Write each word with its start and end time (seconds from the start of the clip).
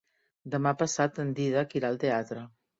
Demà 0.55 0.71
passat 0.79 1.21
en 1.25 1.31
Dídac 1.43 1.79
irà 1.83 1.95
al 1.95 2.03
teatre. 2.09 2.51